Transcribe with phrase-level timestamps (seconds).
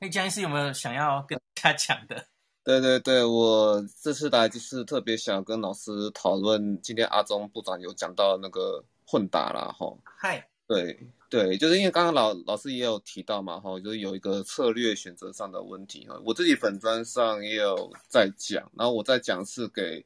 [0.00, 2.24] 哎，江医师有没有想要跟大家讲的？
[2.64, 9.94] 对对对，我这次来就是特别想跟老师讨论，今天阿忠部长有讲到那个混打啦，哈。
[10.04, 10.48] 嗨。
[10.66, 16.18] 对对，就是因为刚刚老老师也有提到嘛，哈，就是有一个策略选择上的问题哈。
[16.24, 20.02] 我自己粉专上也有在讲，然后我在讲是给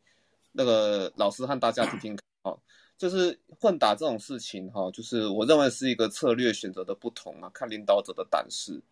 [0.51, 2.59] 那个老师和大家听听看，哈，
[2.99, 8.83] 就是混打这种事情哈，就是我认为是一个策略选择的不同啊，看领导者的胆识。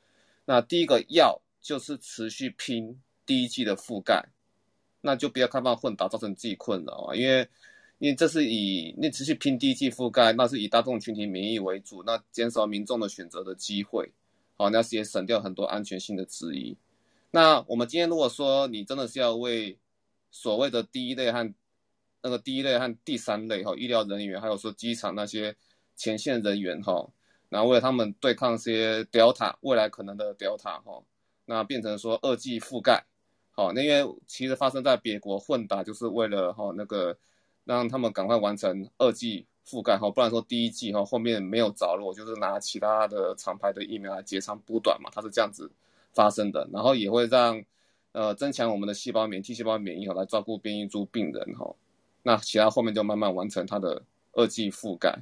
[0.45, 3.01] 那第一个要就是持续拼。
[3.25, 4.31] 第一季的覆盖，
[5.01, 7.15] 那就不要开放混打，造成自己困扰啊！
[7.15, 7.49] 因为，
[7.99, 14.13] 因为这是以你持续拼第一季覆盖，那是以大众群体免疫为主，那减少民众的选择的机会，
[14.57, 16.77] 好，那是也省掉很多安全性的质疑。
[17.31, 19.79] 那我们今天如果说你真的是要为
[20.33, 21.55] 所谓的第一类和
[22.23, 25.55] 那个第一类和第三类哈医疗人员，还有说机场那些
[25.95, 27.09] 前线人员哈，
[27.53, 31.03] 然后为了他们对抗这些 Delta 未来可能的 Delta 哈，
[31.45, 33.05] 那变成说二剂覆盖。
[33.51, 37.15] 好，那因为其实发生在别国混打，就是为了哈那个
[37.65, 45.71] 让他们赶快完成二剂覆盖哈，不然说第一剂哈后面没有着落，就是拿其他的厂牌的疫苗来截长补短嘛，它是这样子
[46.15, 46.67] 发生的。
[46.73, 47.63] 然后也会让
[48.13, 51.75] 呃增强我们的细胞免 T 细胞免疫哈，来照顾变异株病人哈。
[52.23, 55.19] 那其他后面就慢慢完成它的二剂覆盖。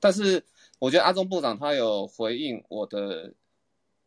[0.00, 0.42] 但是
[0.78, 3.32] 我觉得阿中部长他有回应我的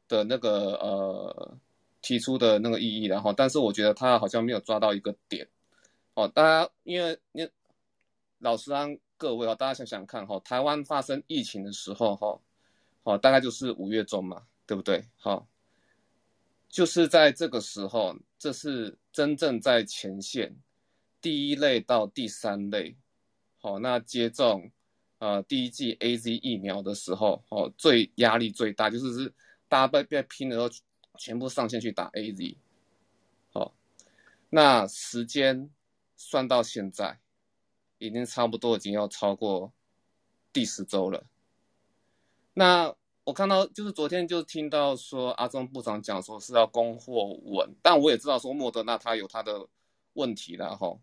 [0.07, 1.57] 的那个呃。
[2.01, 5.45] 提出的那个意义，然后，但是我觉得他好像没有抓到一个点，
[6.13, 7.45] 哦，大家因为你
[8.37, 12.39] 老实让各位哦，大家想想看哈，台湾发生疫情的时候哈，
[13.03, 15.03] 好，大概就是五月中嘛，对不对？
[15.17, 15.45] 好，
[16.69, 20.55] 就是在这个时候，这是真正在前线
[21.19, 22.95] 第一类到第三类，
[23.57, 24.71] 好，那接种
[25.19, 29.33] 呃第一剂 AZ 疫苗的时候，哦，最压力最大，就是是
[29.67, 30.69] 大家被被拼的时候。
[31.17, 32.55] 全部上线去打 AZ，
[33.51, 33.73] 好，
[34.49, 35.69] 那时间
[36.15, 37.19] 算到现在，
[37.97, 39.73] 已经差不多已经要超过
[40.53, 41.25] 第十周了。
[42.53, 42.95] 那
[43.25, 49.67] 我看到就是昨天就听到说阿中部长讲说是要供货稳，但我也知道说莫德纳它有它的
[50.13, 50.97] 问题了哈。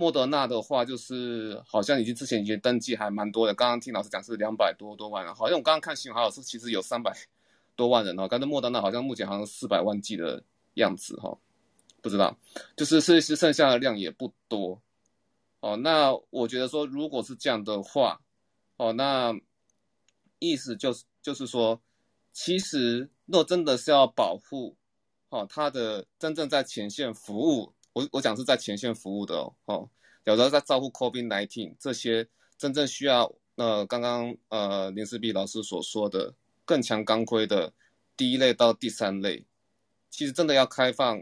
[0.00, 7.12] 莫德纳的话就是好像已经之前已经登记还蛮多的，刚刚听老师讲是两百多多万了，好像我刚刚看新闻好像是其实有三百。
[7.76, 10.42] 多万人哦，刚才莫德纳好像目前好像四百万剂的
[10.74, 11.34] 样子哈，
[12.02, 12.36] 不知道，
[12.76, 14.82] 就是是是剩下的量也不多
[15.60, 15.76] 哦。
[15.78, 18.20] 那我觉得说，如果是这样的话，
[18.76, 19.34] 哦，那
[20.40, 21.80] 意思就是就是说，
[22.34, 24.76] 其实若真的是要保护
[25.30, 29.88] 哦，他的真正在前线服务，我我讲是在前线服务的哦，哦，
[30.24, 32.28] 有时候在照顾 COVID-19 这些
[32.58, 36.34] 真正需要，呃，刚刚呃林斯璧老师所说的。
[36.66, 37.72] 更强钢盔的
[38.16, 39.44] 第一类到第三类，
[40.08, 41.20] 其实真的要开放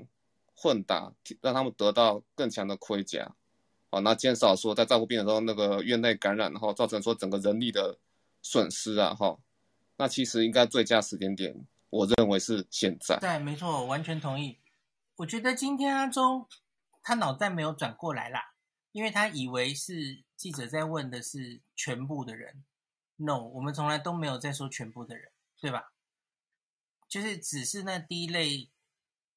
[0.55, 3.35] 混打，让他们得到更强的盔甲，
[3.89, 7.97] 哦，那减少说在照顾病人的时候那个院内感染，然后造成说整个人力的
[8.43, 9.39] 损失啊，哈，
[9.97, 11.57] 那其实应该最佳时间点，
[11.89, 13.17] 我认为是现在。
[13.19, 14.59] 对，没错，完全同意。
[15.19, 16.49] 我觉得今天阿中
[17.03, 18.55] 他脑袋没有转过来啦，
[18.91, 22.65] 因为他以为是记者在问的是全部的人
[23.17, 25.31] ，no，我们从来都没有在说全部的人。
[25.61, 25.91] 对吧？
[27.09, 28.71] 就是只是那第一类、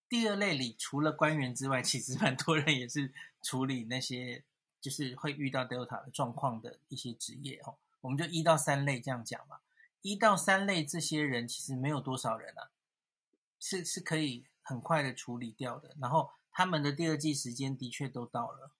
[0.07, 4.43] 第二类里，除了官员之外，其实蛮多人也是处理那些
[4.79, 7.75] 就是会遇到 Delta 的状况的一些职业哦。
[8.01, 9.61] 我们就一到三类这样讲嘛。
[10.03, 12.69] 一到三类这些人其实没有多少人啊，
[13.59, 15.95] 是是可以很快的处理掉的。
[15.99, 18.71] 然后他们的第二季时间的确都到了。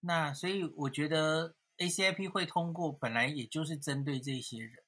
[0.00, 4.82] 那所以我觉得 ACIP 会通过，本来也就是针对这些人。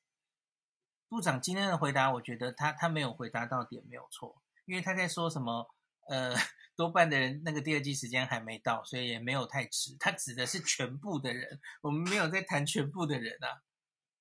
[1.08, 5.72] 部长今天的回答，我觉得他他没有回答到点，没有错，因为他在说什么，
[6.08, 6.34] 呃，
[6.74, 9.94] 多半的人那个第二季时间还没到，所以也没有太迟。
[10.00, 13.62] 他指的是全部的人，我们没有在谈全部的人啊。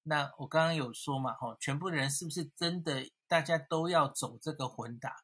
[0.03, 5.23] 那我刚刚有说嘛，吼，全部的人是不是真的大家都要走这个混打？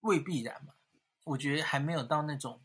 [0.00, 0.74] 未必然嘛，
[1.24, 2.62] 我觉得还没有到那种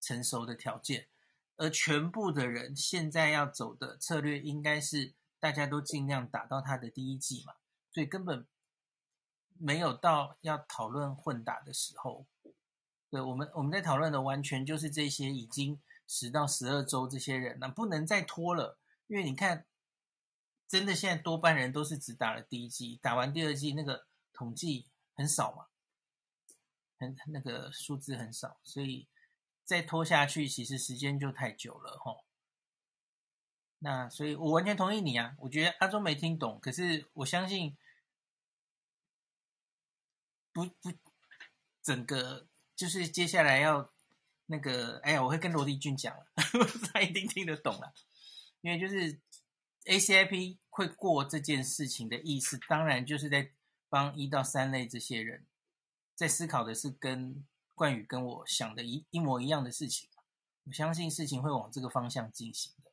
[0.00, 1.08] 成熟的条件，
[1.56, 5.14] 而全部的人现在要走的策略应该是。
[5.38, 7.54] 大家都尽量打到他的第一季嘛，
[7.92, 8.46] 所以根本
[9.58, 12.26] 没有到要讨论混打的时候。
[13.10, 15.78] 对，我们我们在讨论的完全就是这些已经
[16.08, 19.66] 十到十二周这些人，那不能再拖了，因为你看，
[20.66, 25.66] 真的现在多半人都是只打了第一季，打完第二季那个统计很少嘛，
[26.98, 29.06] 很那个数字很少，所以
[29.64, 32.24] 再拖下去，其实时间就太久了齁。
[33.78, 35.36] 那所以，我完全同意你啊！
[35.38, 37.76] 我觉得阿中没听懂，可是我相信
[40.52, 40.90] 不不，
[41.82, 43.92] 整个就是接下来要
[44.46, 46.26] 那个，哎呀，我会跟罗丽君讲了，
[46.92, 47.92] 他一定听得懂了，
[48.62, 49.20] 因为就是
[49.84, 53.52] ACIP 会过这件事情的意思，当然就是在
[53.90, 55.44] 帮一到三类这些人
[56.16, 60.08] 在思考的是跟冠宇跟我想的一一模一样的事情，
[60.64, 62.90] 我相信事情会往这个方向进行的。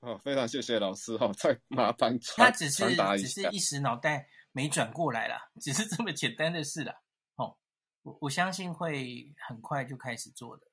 [0.00, 7.02] 哦，非常谢谢老师哦，再麻烦传他只是只是一时脑袋没转过来啦，只是这么简单的事啦。
[7.36, 7.56] 哦，
[8.02, 10.66] 我我相信会很快就开始做的。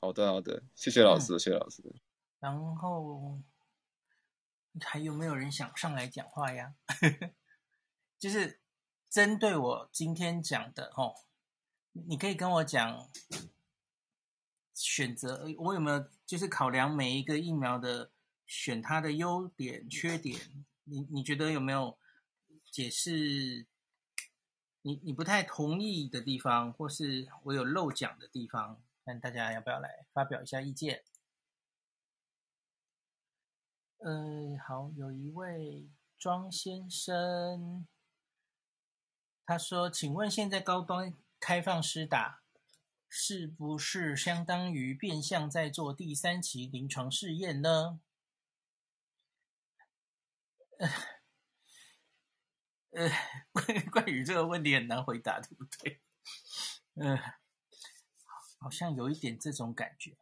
[0.00, 1.80] 好的，好的，谢谢老师，嗯、谢谢老师。
[2.40, 3.38] 然后
[4.80, 6.74] 还有没有人想上来讲话呀？
[8.18, 8.60] 就是
[9.10, 11.14] 针对我今天讲的哦，
[11.92, 13.08] 你可以跟我讲。
[14.74, 18.10] 选择我有没有就是考量每一个疫苗的
[18.46, 20.64] 选它的优点缺点？
[20.84, 21.96] 你你觉得有没有
[22.70, 23.66] 解释
[24.80, 28.82] 你你不太同意的地方，或是我有漏讲的地方？
[29.04, 31.04] 看大家要不要来发表一下意见？
[34.04, 35.88] 呃，好，有一位
[36.18, 37.86] 庄先生，
[39.46, 42.42] 他说：“请问现在高端开放施打？”
[43.08, 48.00] 是不是相当于变相在做第三期临床试验呢？
[50.78, 50.88] 呃，
[52.90, 53.10] 呃，
[53.52, 56.00] 关 关于这个问题很难回答，对不对？
[56.94, 57.34] 嗯、呃，
[58.58, 60.16] 好像有一点这种感觉，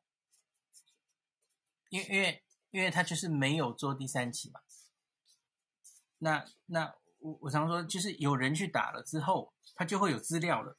[1.89, 4.61] 因为因为因为他就是没有做第三期嘛。
[6.19, 10.77] 那那我我常说，就是有人去打了之后，他就会有资料了。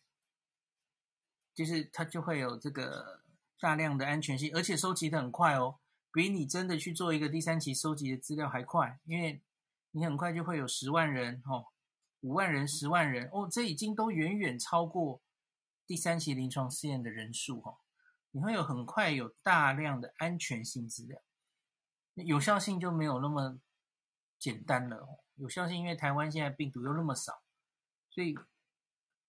[1.54, 3.22] 就是他就会有这个
[3.60, 5.80] 大量的安全性，而且收集的很快哦，
[6.14, 9.42] 比你真的去做一个第三期收集的资料还快，因为
[9.92, 11.68] 你很快就会有十万人哦，
[12.22, 15.22] 五万人、十万人哦，这已经都远远超过
[15.86, 17.80] 第三期临床试验的人数哦，
[18.32, 21.22] 你会有很快有大量的安全性资料，
[22.16, 23.60] 有效性就没有那么
[24.38, 27.42] 简单了，有效性因为台湾现在病毒又那么少，
[28.10, 28.38] 所以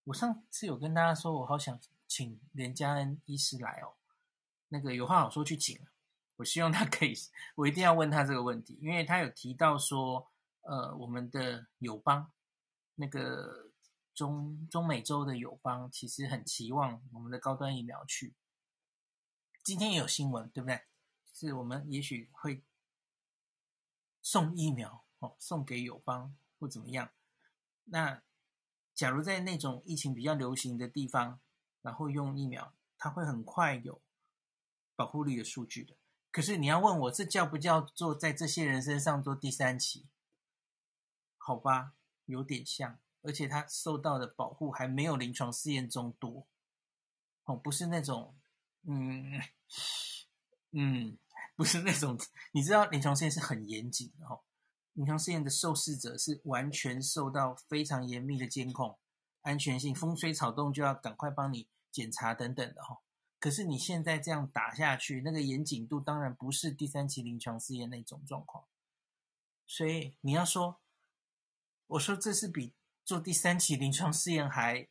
[0.05, 1.81] 我上次有跟大家说，我好想。
[2.09, 3.97] 请连家恩医师来哦，
[4.69, 5.81] 那个有话好说去请。
[6.37, 7.15] 我希望他可以，
[7.55, 10.31] 我一定要问他这个问题，因为他有提到说，
[10.61, 12.31] 呃，我们的友邦，
[12.97, 13.71] 那个
[14.15, 18.35] 中中美洲的友邦，其实很期望我们的高端疫苗去。
[19.65, 20.83] 今天也有新闻，对不对？
[21.33, 22.63] 是我们也许会
[24.33, 27.11] 送疫苗哦，送给友邦或怎么样。
[27.85, 28.23] 那
[28.95, 31.39] 假如在那种疫情比较流行的地方，
[31.83, 34.01] 然后用疫苗，它会很快有
[34.97, 35.95] 保护力的数据的。
[36.31, 40.09] 可是你要问我，这叫不叫做在这些人身上做第三期？
[41.37, 41.93] 好吧，
[42.25, 46.47] 有点像，而且它受到的保护还没有临床试验中多。
[47.45, 48.35] 哦，不是那种，
[48.85, 49.43] 嗯
[50.73, 51.19] 嗯，
[51.57, 52.19] 不是那种。
[52.53, 54.43] 你知道临床试验是很严谨的哦，
[54.93, 58.99] 临床试验的受试者是完全受到非常严密的监控，
[59.43, 61.69] 安全性风吹草动就要赶快帮你。
[61.93, 63.03] 检查等等的哈，
[63.39, 68.65] 可是你现在这样打下去，那个严谨度当然不是第三期临床试验那种状况。
[69.67, 70.81] 所以你要说，
[71.89, 72.73] 我说这是比
[73.05, 74.89] 做第三期临床试验还，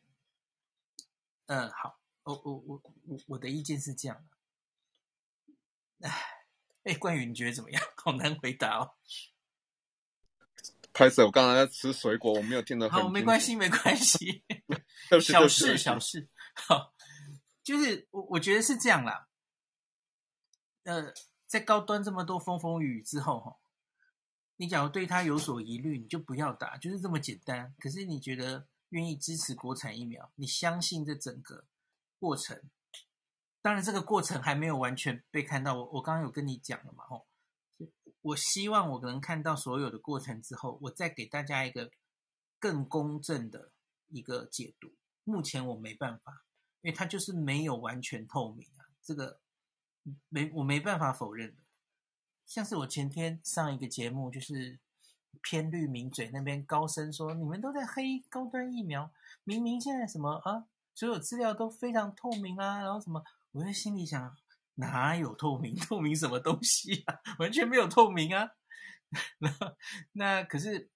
[1.46, 4.24] 嗯，好，我我我我我的意见是这样
[5.98, 6.08] 的。
[6.08, 6.41] 哎，
[6.84, 7.82] 哎，关宇你觉得怎么样？
[7.96, 8.94] 好难回答哦。
[10.92, 13.02] 拍摄，我刚才在吃水果，我没有听得很。
[13.02, 14.44] 好，没关系，没关系，
[15.22, 16.28] 小事，小事。
[16.54, 16.94] 好，
[17.62, 19.28] 就是我我觉得是这样啦。
[20.82, 21.14] 呃，
[21.46, 23.56] 在高端这么多风风雨雨之后，哈，
[24.56, 27.74] 你假如对他有所疑虑，你就不要打，就是这么简单。
[27.78, 31.64] 可是你觉得愿意支持国产疫苗，你相信这整个
[32.18, 32.60] 过程，
[33.62, 35.74] 当然这个过程还没有完全被看到。
[35.74, 37.26] 我我刚刚有跟你讲了嘛，吼，
[38.20, 41.90] 我希望我能看到所有的过程之后，我再给大家一个
[42.58, 43.70] 更公正的
[44.08, 44.92] 一个解读。
[45.24, 46.44] 目前我没办法，
[46.80, 49.40] 因为它就是没有完全透明啊，这个
[50.28, 51.62] 没我没办法否认的。
[52.44, 54.80] 像是我前天上一个节目，就是
[55.40, 59.12] 偏绿名嘴那边高声说，你们都在黑高端疫苗，
[59.44, 63.22] 明明现在什么啊，所有资料都非常透明啊，然后什么，
[63.52, 64.36] 我在心里想，
[64.74, 65.74] 哪有透明？
[65.86, 67.20] 透明什么东西啊？
[67.38, 68.50] 完全没有透明啊。
[69.38, 69.50] 那
[70.12, 70.90] 那可是，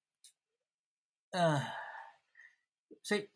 [1.31, 1.63] 呃，
[3.03, 3.31] 所以。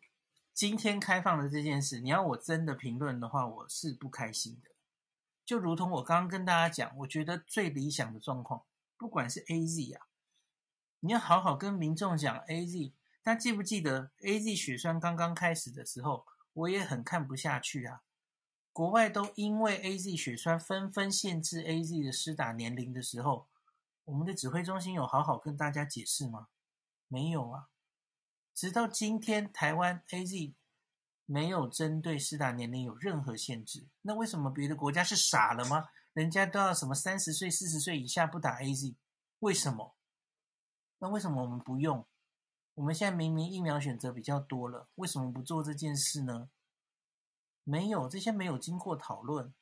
[0.53, 4.69] 今天开放的这件事，你要我真的评论的话，我是不开心的。
[5.43, 8.63] 就如同我刚刚跟大家讲，我觉得最理想的状况
[8.95, 10.05] 不管是 AZ 啊，
[10.99, 12.93] 你要好好跟民众讲 AZ。
[13.23, 18.01] 大家记不记得 AZ 血栓刚刚开始的时候，我也很看不下去啊。
[18.73, 23.47] 国外都因为 AZ 血栓纷纷限制 AZ 的施打年龄的时候，
[24.05, 26.47] 我们的指挥中心有好好跟大家解释吗？
[27.07, 27.67] 没有啊。
[28.53, 30.53] 直到今天，台湾 AZ
[31.25, 33.87] 没有针对施打年龄有任何限制。
[34.01, 35.89] 那为什么别的国家是傻了吗？
[36.13, 38.95] 人家都要什么三十岁、四十岁以下不打 AZ，
[39.39, 39.95] 为什么？
[40.99, 42.05] 那为什么我们不用？
[42.75, 46.49] 我们现在明明疫苗选择比较多了，为什么不做这件事呢？
[47.63, 49.53] 没有，这些没有经过讨论。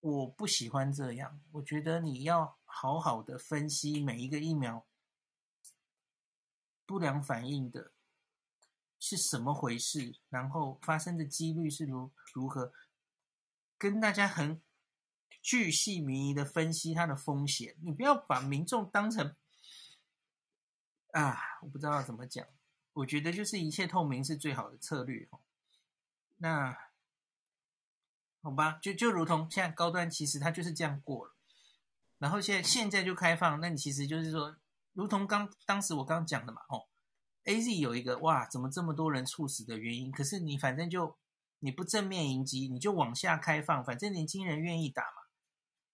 [0.00, 4.86] 我不喜欢这样，我觉得你要好好的分析每一个疫苗
[6.84, 7.92] 不良反应的
[8.98, 12.72] 是什么回事，然后发生的几率是如如何。
[13.78, 14.62] 跟大家很
[15.42, 19.34] 巨细靡遗的分析它的风险，你不要把民众当成
[21.12, 22.46] 啊，我不知道怎么讲。
[22.92, 25.40] 我觉得就是一切透明是最好的策略哦。
[26.44, 26.76] 那
[28.42, 31.34] 好吧，就就如同现在高端，其实它就是这样过了。
[32.18, 34.54] 然后现在现在就开放，那你其实就是说，
[34.92, 36.84] 如同刚当时我刚讲的嘛，哦
[37.44, 40.12] ，AZ 有一个哇，怎么这么多人猝死的原因？
[40.12, 41.16] 可是你反正就。
[41.60, 45.22] 你不正面迎击，你就往下开放，反正年轻人愿意打嘛，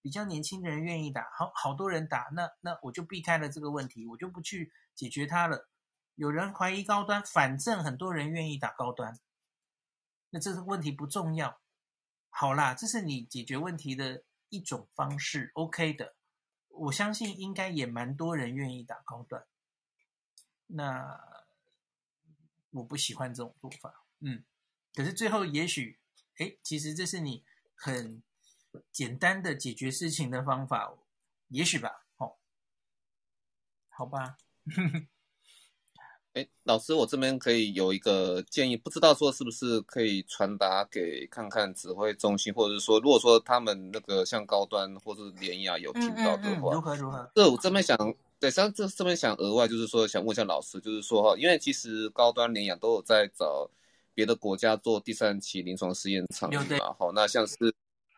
[0.02, 5.69] 比较年轻人愿意打，好好多人打，那那我就避开了这个问题，我就不去解决它了。
[6.16, 9.16] 有人怀疑高端，反正很多人愿意打高端，
[10.31, 11.61] 那这个问题不重要。
[12.29, 16.15] 好啦，这是你解决问题的一种方式，OK 的。
[16.69, 19.45] 我相信应该也蛮多人愿意打高端。
[20.69, 21.21] 那
[22.71, 24.45] 我不喜欢这种做法，嗯。
[24.95, 25.99] 可是最后，也许，
[26.39, 27.45] 哎，其实这是你
[27.75, 28.23] 很
[28.91, 30.93] 简单的解决事情的方法，
[31.49, 32.37] 也许吧，哦，
[33.89, 34.39] 好吧。
[36.35, 47.31] 哎，老师，我这边可以有一个建议，不知道说是不是可以传达给看看指挥中心，或者是说，如果说他们那个像高端或者是联雅有听到的话，如何如何？
[47.35, 47.97] 这我这边想，
[48.39, 53.71] 对，像这这边想额外就是说，想问一下老师，就是说哈，因为其实高端联雅都有在找。
[54.13, 56.63] 别的国家做第三期临床试验场嘛，
[56.99, 57.55] 好，那像是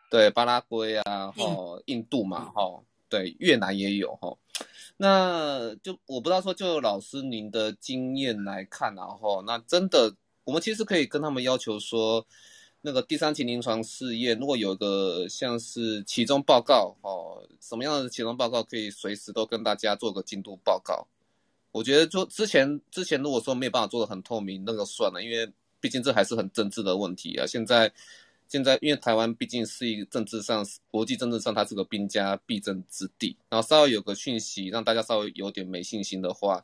[0.09, 1.45] 对巴拉圭啊，哈，
[1.85, 2.63] 印度嘛，哈，
[3.13, 4.35] 对，越南也有哈，
[4.97, 10.11] 那就我不知道说，就老师您的经验来看，然后那真的，
[10.45, 12.25] 我们其实可以跟他们要求说，
[12.81, 21.05] 那个第三期临床试验，如果有个像是期中报告，哦，什么样的期中报告可以随时都跟大家做个进度报告？
[21.71, 25.53] 我觉得说之前之前如果说没有办法做的很透明，那个算了，因为。
[25.83, 27.45] 毕竟这还是很政治的问题啊！
[27.45, 27.91] 现在，
[28.53, 33.35] 现在因为台湾毕竟是一个政治上、国际政治上，它是个兵家必争之地。
[33.49, 36.63] 然后稍微有个讯息，让大家稍微有点没信心的话，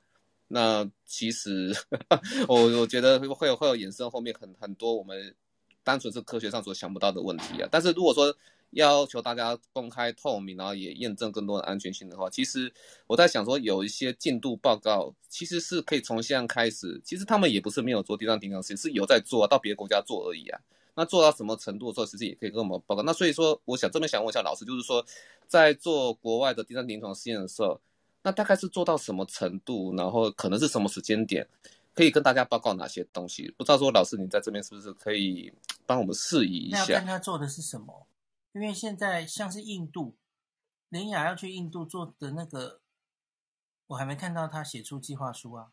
[0.49, 1.75] 那其实
[2.47, 5.33] 我我觉得会会有会有衍生后面很很多我们
[5.83, 7.67] 单纯是科学上所想不到的问题啊。
[7.71, 8.31] 但是如果说，
[8.73, 12.71] 要求大家公开透明，然后也验证更多的安全性的话，其实
[13.07, 17.01] 我在想说，有一些进度报告其实是可以从现在开始。
[17.03, 20.59] 其实他们也不是没有做第三临床实，是有在做啊，到别的国家做而已啊。
[20.95, 23.03] 那做到什么程度的时候，其实也可以跟我们报告。
[23.03, 25.05] 那所以说，我想这边想问一下老师，就是说，
[25.47, 27.79] 在做国外的第三临床试验的时候，
[28.21, 31.47] 那大概是做到什么程度，然后可能是什么时间点，
[31.93, 33.49] 可以跟大家报告哪些东西？
[33.57, 35.53] 不知道说老师你在这边是不是可以
[35.85, 36.77] 帮我们示意一下？
[36.79, 38.07] 那看他做的是什么？
[38.53, 40.15] 因为现在像是印度，
[40.89, 42.81] 林雅要去印度做的那个，
[43.87, 45.67] 我还没看到他写出计划书啊，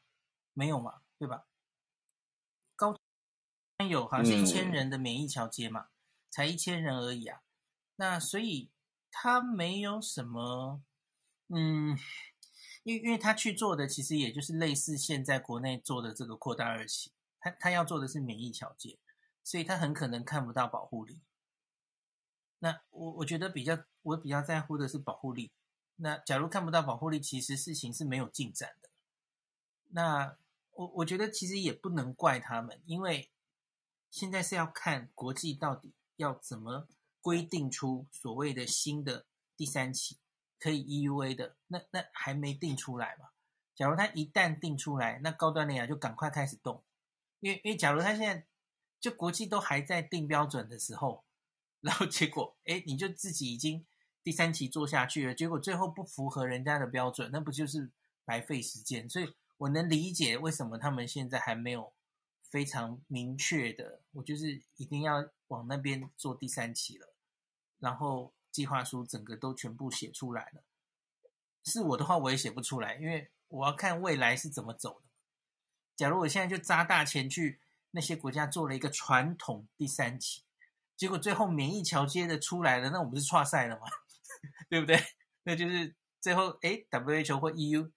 [0.52, 1.46] 没有嘛，对吧？
[3.78, 5.88] 高有好像是一千人的免疫桥接嘛，
[6.30, 7.42] 才一千人而已啊。
[7.96, 8.70] 那所以
[9.10, 10.82] 他没有什么，
[11.48, 11.98] 嗯，
[12.84, 18.98] 因为因为他去做的其实也就是类似现在国内做的这个扩大二期，他他要做的是免疫桥接，
[19.44, 21.20] 所以他很可能看不到保护力。
[22.58, 25.52] 那我我觉得比较我比较在乎的是保护力。
[25.96, 28.88] 那假如看不到保护力，其实事情是没有进展的。
[29.88, 30.36] 那
[30.72, 33.30] 我我觉得其实也不能怪他们，因为
[34.16, 36.88] 现在是要看国际到底要怎么
[37.20, 39.26] 规定出所谓的新的
[39.58, 40.16] 第三期
[40.58, 43.28] 可以 EUA 的，那那还没定出来嘛。
[43.74, 46.82] 假如他一旦定出来，那高端联亚就赶快开始动，
[47.40, 48.46] 因为因为假如他现在
[48.98, 51.26] 就国际都还在定标准的时候。
[51.82, 53.86] 然后结果，哎，你就自己已经
[54.24, 57.92] 第三期做下去了，结果最后不符合人家的标准，那不就是
[58.24, 59.06] 白费时间？
[59.06, 61.92] 所以我能理解为什么他们现在还没有
[62.50, 67.14] 非常明确的，我就是一定要往那边做第三期了，
[67.78, 70.62] 然后计划书整个都全部写出来了。
[71.64, 75.06] 是我的话，我也写不出来，因为我要看未来是怎么走的。
[75.96, 77.60] 假如我现在就砸大钱去
[77.90, 80.42] 那些国家做了一个传统第三期，
[80.96, 83.86] 结果最后免疫桥接的出来了，那我不是挫赛了吗？
[84.70, 85.02] 对不对？
[85.42, 87.90] 那就是最后哎，WHO 或 EU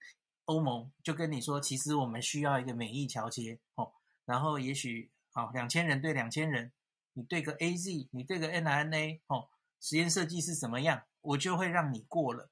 [0.46, 3.92] 欧盟就跟你说，其实我们需要一个免疫桥接哦，
[4.30, 6.70] 然后也许好两千人对两千人，
[7.14, 9.48] 你对个 AZ，你对个 N R N A 哦，
[9.80, 12.48] 实验设计是怎么样，我就会让你过了。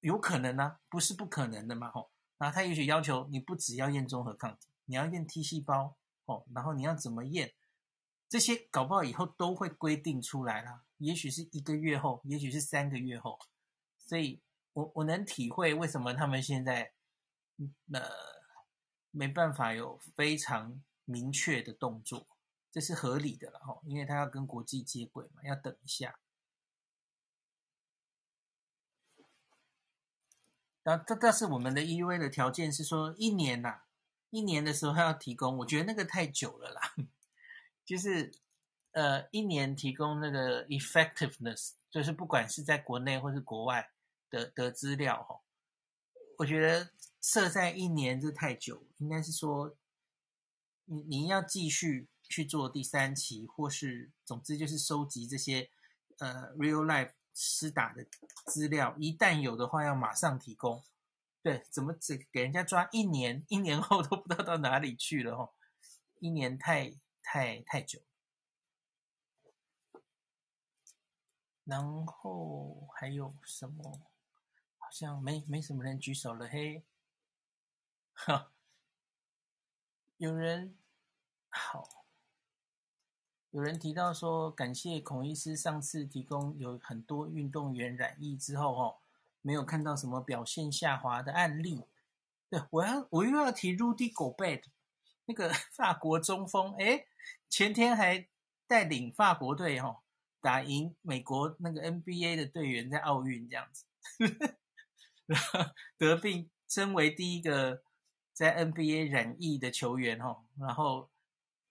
[0.00, 2.10] 有可能呢、不是不可能的嘛，吼。
[2.38, 7.54] 那他也许要求你不只要验综合抗体，你要验 T 细胞，哦，然后你要怎么验，
[8.28, 10.82] 这些搞不好以后都会规定出来啦。
[10.98, 13.38] 也许是一个月后，也许是三个月后。
[13.96, 14.42] 所以
[14.72, 16.92] 我我能体会为什么他们现在，
[17.92, 18.02] 呃，
[19.16, 22.26] 没办法有非常明确的动作，
[22.70, 26.18] 这是合理的了，哈，因为他要跟国际接轨嘛，要等一下。
[30.82, 33.80] 然后这这是我们的 EU 的条件是说一年呐、
[34.30, 36.94] 一年的时候要提供，我觉得那个太久了啦，
[37.84, 38.32] 就是
[38.92, 43.90] 呃一年提供那个 effectiveness，就是不管是在国内或是国外
[44.28, 45.40] 的的资料哈，
[46.38, 46.90] 我觉得
[47.26, 49.76] 设在一年这太久，应该是说
[50.84, 55.68] 你你要继续去做第三期，或是总之就是收集这些
[56.18, 57.14] 呃 real life。
[57.38, 58.06] 施打的
[58.46, 60.82] 资料一旦有的话，要马上提供。
[61.42, 63.44] 对，怎么只给人家抓一年？
[63.48, 65.52] 一年后都不知道到哪里去了哦，
[66.18, 68.00] 一年太太太久。
[71.64, 74.00] 然后还有什么？
[74.78, 76.82] 好像没没什么人举手了嘿。
[78.16, 78.50] 哈，
[80.16, 80.74] 有人
[81.48, 81.88] 好。
[83.50, 88.98] 有人提到说，感谢孔医师上次提供有很多运动员染疫之后，哦，
[89.40, 91.84] 没有看到什么表现下滑的案例。
[92.50, 94.64] 对，我要我又要提 Rudy Gobert
[95.24, 97.06] 那个 法国中锋，哎，
[97.48, 98.28] 前天还
[98.66, 100.02] 带领法国队哦
[100.42, 103.86] 打赢美国那个 NBA 的队员在奥运这样子，
[105.24, 105.60] 然后
[105.96, 107.82] 得病，身为第一个
[108.36, 111.08] 在 NBA 染疫的球员哦，然后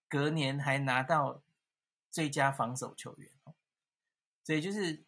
[0.08, 1.42] 隔年还拿到。
[2.08, 3.30] 最佳防守球员，
[4.42, 5.04] 所以就是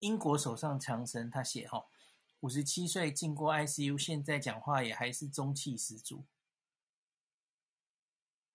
[0.00, 1.86] 英国首相强森他写哈，
[2.40, 6.26] 五十七岁进过 ICU，现在讲话也还是中气十足，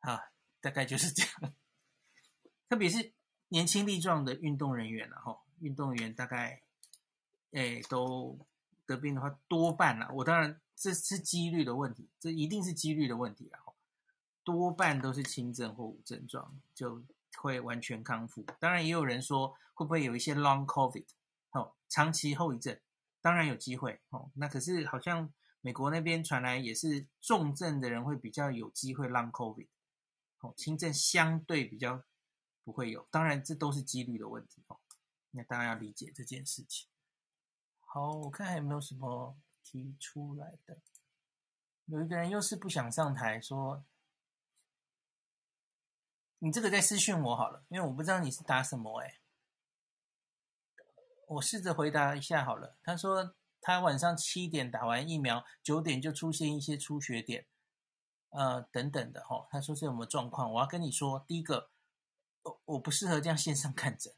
[0.01, 1.55] 啊，大概就是这样。
[2.67, 3.13] 特别是
[3.47, 6.63] 年轻力壮的运动人员了哈，运动员大概
[7.51, 8.45] 诶都
[8.85, 10.09] 得病的话，多半了。
[10.13, 13.59] 我当然这是几率的问题，这一定是几率的问题了。
[14.43, 17.03] 多半都是轻症或无症状，就
[17.37, 18.45] 会完全康复。
[18.59, 21.05] 当然，也有人说会不会有一些 long COVID
[21.49, 22.79] 哦，长期后遗症，
[23.21, 24.29] 当然有机会哦。
[24.35, 29.67] 那可是好像美国那边传来也是重症的人会比较有机会 long COVID
[30.41, 32.03] 哦，轻症相对比较
[32.63, 33.07] 不会有。
[33.09, 34.77] 当然，这都是几率的问题哦。
[35.31, 36.87] 那大家要理解这件事情。
[37.95, 40.77] 好，我看还有没有什么提出来的？
[41.85, 43.85] 有一个人又是不想上台说。
[46.39, 49.21] 你这个在私讯我好了，因为我不知道你是打什么哎。
[51.29, 52.75] 我试着回答一下好了。
[52.83, 57.47] 他说他晚上七点打完疫苗，九点就出现一些出血点，
[58.31, 59.47] 呃等等的哈。
[59.49, 60.51] 他说这有没有状况？
[60.51, 61.71] 我要跟你说，第一个，
[62.41, 64.13] 我我不适合这样线上看诊。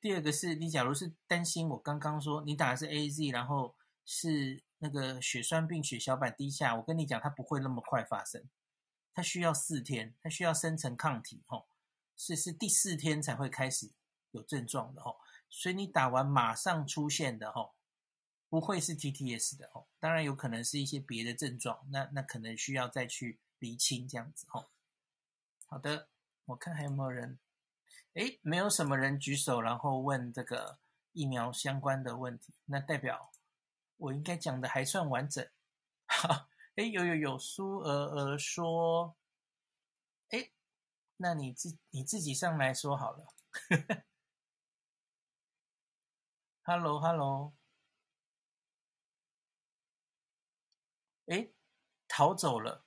[0.00, 8.48] 第二个是你假如是担心我刚刚说你打的是 AZ，然后是那个血栓病血小板低下，我跟你讲，它不会那么快发生。
[9.12, 11.66] 它需要四天，它需要生成抗体，吼，
[12.16, 13.90] 是是第四天才会开始
[14.30, 15.18] 有症状的，吼，
[15.50, 17.74] 所以你打完马上出现的，吼，
[18.48, 24.68] 不会是 TTS 的，吼，当然有可能是一些别的症状，那那可能需要再去厘清这样子，吼。
[25.66, 26.08] 好的，
[26.44, 27.40] 我看还有没有人，
[28.18, 30.80] 诶，没有什么人举手，然后问这个
[31.12, 33.30] 疫苗相关的问题，那代表
[33.96, 35.48] 我应该讲的还算完整，
[36.06, 36.48] 哈。
[36.74, 39.16] 哎，有有有，苏娥娥说，
[40.30, 40.50] 哎，
[41.16, 43.26] 那你自你自己上来说好了。
[46.62, 47.54] Hello Hello，
[51.26, 51.50] 哎，
[52.08, 52.84] 逃走了。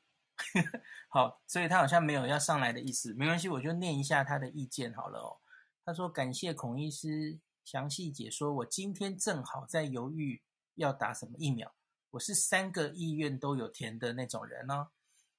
[1.14, 5.42] 好，所以他好像没有要上来的意思，没关系，我就念一下他的意见好了哦。
[5.84, 10.42] 他说：“感谢孔医师详细解说，我今天正好在犹豫
[10.76, 11.76] 要打什么疫苗。”
[12.12, 14.88] 我是三个意愿都有填的那种人哦。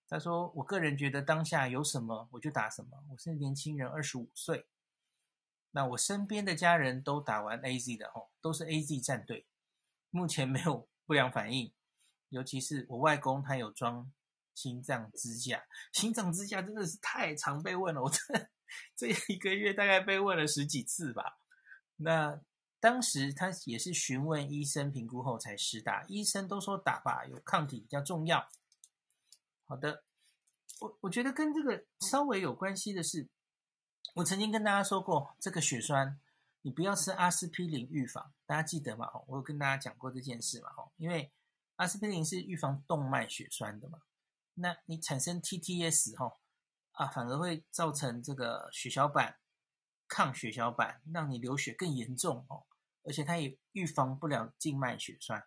[0.08, 3.02] 他说：“我个人觉得当下有什么我就打什么。
[3.10, 4.66] 我是年轻人，二十五岁。
[5.70, 9.46] 那我身边的家人都打完 AZ 的哦，都是 AZ 战队。
[10.10, 11.72] 目前没有不良反应，
[12.28, 14.12] 尤其是我外公他有装
[14.54, 18.18] 心脏支架，心脏支架真的是太常被问了，我这
[18.96, 21.38] 这一个月大概被问了十几次吧。
[21.96, 22.40] 那
[22.80, 28.48] 当时他也是询问医生评估后才施打，医生都说打吧，有抗体比较重要。
[29.64, 30.02] 好的，
[30.80, 33.28] 我我觉得跟这个稍微有关系的是，
[34.14, 36.20] 我曾经跟大家说过，这个血栓
[36.62, 39.08] 你不要吃阿司匹林预防，大家记得吗？
[39.28, 40.70] 我有跟大家讲过这件事嘛？
[40.96, 41.30] 因为
[41.76, 43.98] 阿司匹林是预防动脉血栓的嘛。
[44.54, 46.38] 那你产生 TTS 哈
[46.92, 49.38] 啊，反而会造成这个血小板
[50.08, 52.66] 抗血小板，让你流血更严重哦。
[53.04, 55.44] 而且它也预防不了静脉血栓。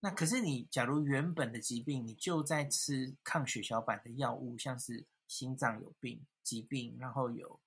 [0.00, 7.60] 那可是你假如原本的疾病，你就在吃抗血小板的药物，像是心脏有病疾病，然后有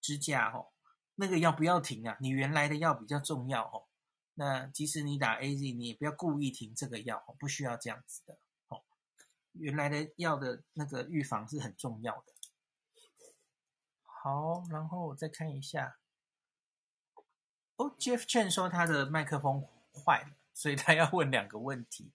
[0.00, 0.72] 支架哦，
[1.14, 2.16] 那个药不要停啊。
[2.20, 3.86] 你原来的药比较重要哦。
[4.34, 8.38] 那即使你打 AZ，你也不要故意停这个药，不需要这样子的。
[9.52, 12.32] 原来的药的那个预防是很重要的。
[14.02, 15.98] 好，然后我再看一下。
[17.76, 22.12] 哦，Jeff Chen 说他的麦克风坏了，所以他要问两个问题。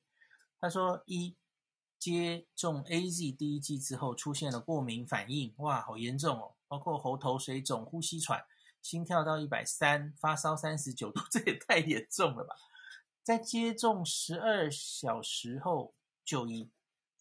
[0.60, 1.36] 他说：一，
[2.00, 8.46] 接种 AZ 第一剂之后出现了过敏反应，哇，好严重哦，包括喉头水肿、呼吸喘、
[8.82, 12.56] 心跳到一百三、发烧三十九度，这也太严重了吧？
[13.22, 16.72] 在接种十二小时后就医。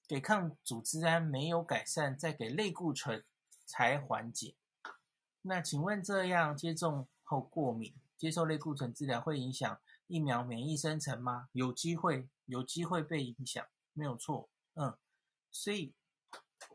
[0.09, 3.25] 给抗组织胺没有改善，再给类固醇
[3.65, 4.55] 才缓解。
[5.43, 11.49] 那请问这样接种后过敏，接受类固醇治疗会影响疫苗免疫生成吗？
[11.53, 14.49] 有机会，有机会被影响，没有错。
[14.75, 14.97] 嗯，
[15.51, 15.93] 所以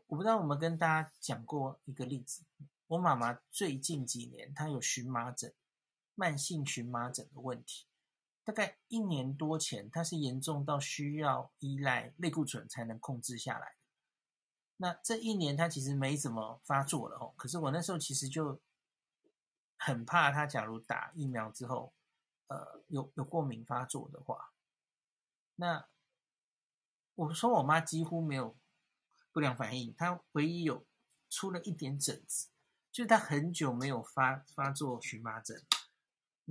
[0.06, 2.44] 我不知道我们跟大家讲过一个例子，
[2.88, 5.54] 我妈妈最近几年她有荨麻疹，
[6.14, 7.86] 慢性荨麻疹的问题。
[8.44, 13.76] 大概一年多前，它是严重到需要依赖类固醇才能控制下来。
[14.76, 17.32] 那这一年它其实没怎么发作了哦。
[17.36, 18.60] 可是我那时候其实就
[19.78, 21.94] 很怕它，假如打疫苗之后，
[22.48, 24.52] 呃，有有过敏发作的话，
[25.54, 25.86] 那
[27.14, 28.56] 我说我妈几乎没有
[29.30, 30.84] 不良反应，她唯一有
[31.30, 32.48] 出了一点疹子，
[32.90, 35.64] 就是她很久没有发发作荨麻疹。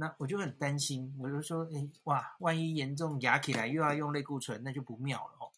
[0.01, 5.51] 那我就很担心，我就说，哎，哇，万一严重压起来，又要用类固醇，那就不妙了哦。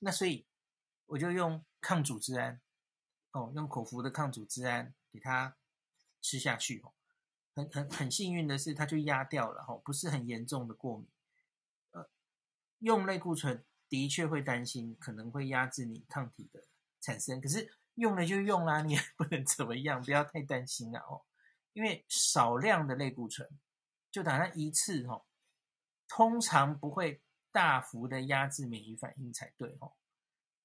[0.00, 0.46] 那所以
[1.04, 2.58] 我就用抗组织胺，
[3.32, 5.54] 哦，用口服的抗组织胺给他
[6.22, 6.94] 吃下去哦。
[7.54, 11.06] 很很很幸运的是，他就压掉了哦，不是很严重的过敏。
[11.90, 12.08] 呃，
[12.78, 16.64] 用类固醇的确会担心，可能会压制你抗体的
[17.02, 21.20] 产生，可是用了就用啦，你也 不能怎么样，不要太担心啊哦。
[21.74, 23.50] 因为少量的类固醇，
[24.14, 25.24] 就打那一次哦，
[26.06, 29.92] 通常不会大幅的压制免疫反应才对哦。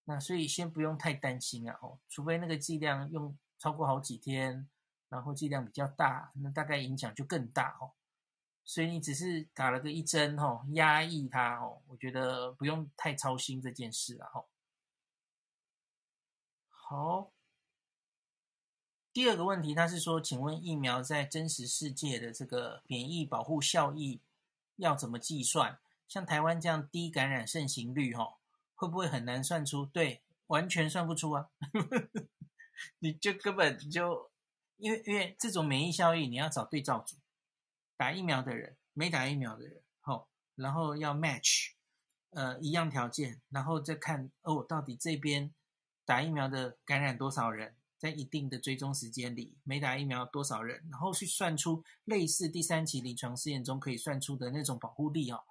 [0.03, 4.69] 那所以先不用太担心啊哦，除非那个剂量用超过好几天，
[5.09, 7.93] 然后剂量比较大，那大概影响就更大哦。
[8.63, 14.45] 所以你只是打了个一针哦，压抑它哦，我觉得不用太操心这件事啊哦。
[16.69, 17.31] 好。
[19.19, 24.21] 第二个问题，他是说，请问疫苗在真实世界的这个免疫保护效益
[24.77, 25.77] 要怎么计算？
[26.07, 28.37] 像台湾这样低感染盛行率，哈，
[28.75, 29.85] 会不会很难算出？
[29.85, 31.49] 对，完全算不出啊！
[32.99, 34.31] 你就根本就
[34.77, 37.17] 因为因为这种免疫效益，你要找对照组，
[37.97, 41.71] 打疫苗的人，没打疫苗的人，好，然后要 match，
[42.29, 45.53] 呃，一样条件，然后再看哦，到底这边
[46.05, 47.75] 打疫苗的感染多少人？
[47.99, 55.43] 在一定的追踪时间里，没打疫苗多少人，然后去算出类似第三期临床试验中可以算出的那种保护力哦。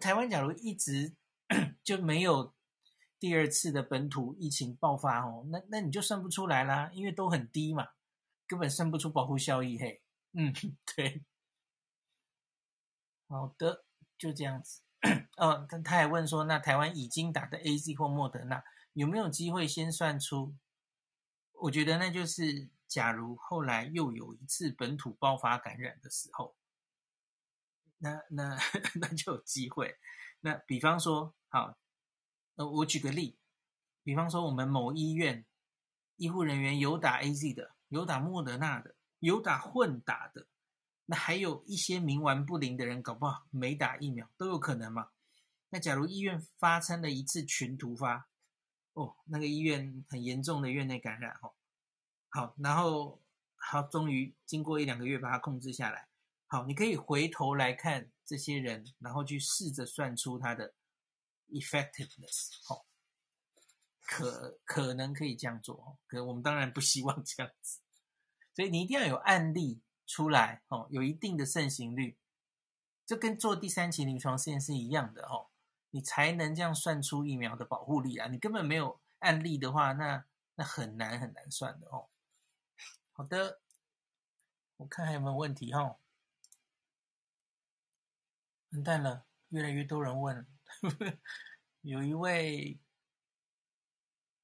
[0.00, 1.14] 台湾假如一直
[1.84, 2.54] 就没有
[3.20, 7.88] 第二次的本土疫情爆发哦，那那你就算不出来啦，因为都很低嘛，
[8.46, 9.78] 根本算不出保护效益。
[9.78, 10.02] 嘿，
[10.32, 10.50] 嗯，
[10.96, 11.22] 对，
[13.28, 13.84] 好的，
[14.16, 14.80] 就这样子。
[15.36, 20.54] 哦，他他还问说，那台湾已经打的 AZ 或莫德纳有没有机会先算出？
[21.64, 26.54] 我觉得那就是，假如后来又有一次本土爆发感染的时候，
[27.96, 28.58] 那那
[29.00, 29.96] 那就有机会。
[30.40, 31.74] 那比方说，好，
[32.56, 33.38] 呃，我举个例，
[34.02, 35.46] 比方说我们某医院
[36.16, 40.46] 医护人员有打 AZ 的，有打莫德纳的，有打混打的，
[41.06, 45.08] 那还有一些冥顽不灵的人，搞不好没打疫苗都有可能嘛。
[45.70, 48.28] 那假如医院发生了一次群突发。
[48.94, 51.52] 哦，那个医院很严重的院内感染哦，
[52.30, 53.20] 好，然后
[53.56, 56.08] 好，终于经过一两个月把它控制下来。
[56.46, 60.74] 好，你可以回头来看这些人，然后去试着算出它的
[61.48, 62.50] effectiveness。
[62.62, 62.86] 好，
[64.00, 67.80] 可可能可以这样做，可我们当然不希望这样子，
[68.54, 72.16] 所以你一定要有案例出来，哦，有一定的盛行率，
[73.04, 75.48] 这跟做第三期临床试验是一样的，哦，
[75.94, 80.24] 你才能这样算出疫苗的保护力啊，你根本没有案例的话，那
[80.56, 82.08] 那很难很难算的哦。
[83.12, 83.60] 好的，
[84.78, 86.00] 我看还有没有问题哈、哦。
[88.70, 90.44] 完蛋了，越来越多人问。
[91.82, 92.80] 有一位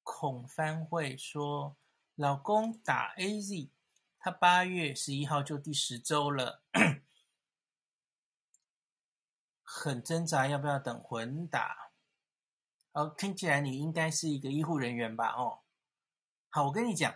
[0.03, 1.75] 孔帆会说，
[2.15, 3.71] 老公打 AZ，
[4.17, 6.63] 他八月十一号就第十周了，
[9.73, 11.93] 很挣扎要不要等混打。
[12.91, 15.29] 哦，听起来你应该是一个医护人员吧？
[15.31, 15.61] 哦，
[16.49, 17.15] 好，我跟你讲，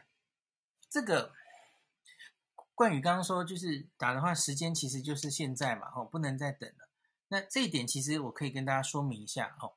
[0.90, 1.34] 这个
[2.74, 6.88] 冠宇刚刚说，就是打的话，时间其实就是现在嘛，哦，不能再等了。
[7.28, 9.74] 那这一点其实我可以跟大家说明一下哦，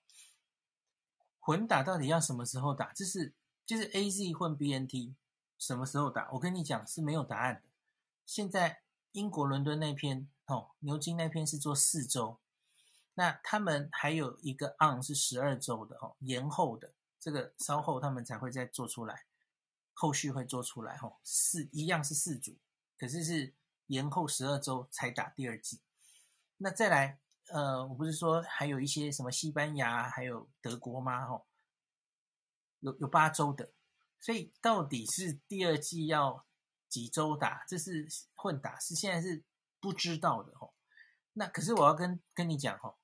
[1.40, 2.92] 混打到底要什么时候打？
[2.92, 3.34] 这是
[3.66, 5.16] 就是 AZ 混 BNT
[5.58, 6.30] 什么时候打？
[6.30, 7.62] 我跟你讲是没有答案的。
[8.24, 12.38] 现在英国伦敦那篇哦，牛津那篇是做四周，
[13.18, 19.26] 那他们还有一个 on 是十二周的哦，延后的这个稍后他们才会再做出来，
[19.92, 22.56] 后续会做出来哦，四一样是四组，
[22.96, 23.52] 可是是
[23.88, 25.80] 延后十二周才打第二剂。
[26.58, 27.18] 那再来。
[27.50, 31.26] 呃，我不是说还有一些什么西班牙还有德国吗？
[31.26, 31.46] 吼，
[32.80, 33.72] 有有八周的，
[34.20, 36.44] 所以到底是第二剂要
[36.90, 37.64] 几周打？
[37.66, 39.42] 这是混打，是现在是
[39.80, 40.74] 不知道的吼。
[41.32, 42.97] 那可是我要跟跟你讲吼，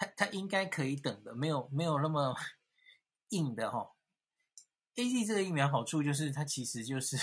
[0.00, 2.34] 他他应该可以等的，没有没有那么
[3.28, 3.94] 硬的吼。
[4.94, 7.18] AZ 这个疫苗好处就是它其实就是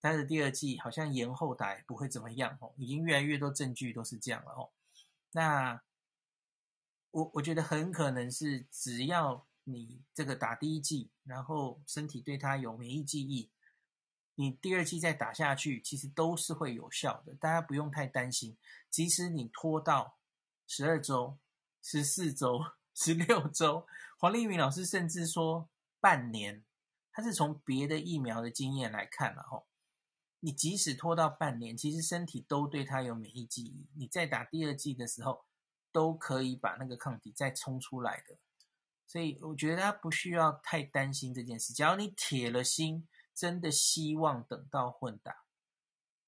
[0.00, 4.70] 它的第二剂好像延后打也不会怎么样哦，已经越来越多证据都是这样了哦。
[5.32, 5.82] 那
[7.10, 13.50] 我我觉得很可能是，只要你这个打第一剂，然后身体对它有免疫记忆，
[14.34, 18.58] 你第二剂再打下去，其实都是会有效的，大家不用太担心。
[18.90, 20.18] 即使你拖到
[20.66, 21.38] 十二周、
[21.82, 22.64] 十四周、
[22.94, 23.86] 十六周，
[24.18, 25.68] 黄立明老师甚至说
[26.00, 26.64] 半年，
[27.12, 29.66] 他是从别的疫苗的经验来看了吼。
[30.40, 35.44] 你即使拖到半年，其实身体都对它有免疫记忆，你再打第二剂的时候，
[35.92, 38.38] 都可以把那个抗体再冲出来的。
[39.06, 41.74] 所以我觉得他不需要太担心这件事。
[41.74, 45.44] 只要你铁了心，真的希望等到混打，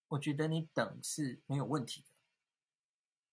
[0.09, 2.12] 我觉得你等是没有问题的。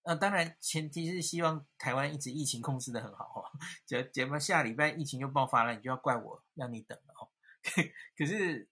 [0.03, 3.45] 呃，当然前提是希望台湾一直疫情控制得很好哦。
[3.85, 7.29] 结结果下礼拜疫情又爆发了，你就要怪我让你等了哦。
[8.17, 8.69] 可是。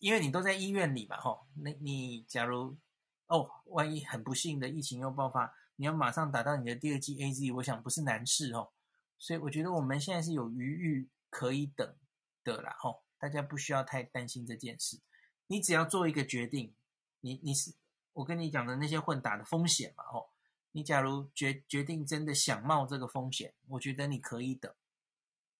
[0.00, 2.78] 因为你都在医院里嘛，吼，那你假如
[3.26, 8.70] 哦，万一很不幸的疫情又爆发，你要马上打到你的第二剂 AZ，我想不是难事哦。
[9.18, 11.96] 所以我觉得我们现在是有余裕可以等
[12.44, 15.00] 的啦，吼，大家不需要太担心这件事。
[15.48, 16.76] 你只要做一个决定，
[17.18, 17.74] 你你是
[18.18, 20.30] 我跟你讲的那些混打的风险嘛，吼，
[20.72, 24.74] 你假如决决定真的想冒这个风险，我觉得你可以等。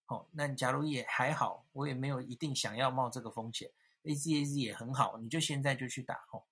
[0.07, 3.71] 哦，那你假如也还好，我也没有一定想要冒这个风险。
[4.03, 6.47] A Z A Z 也很好，你就现在就去打吼，